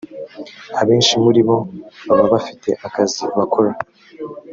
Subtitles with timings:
[0.81, 1.57] abenshi muri bo
[2.07, 3.71] baba bafite akazi bakora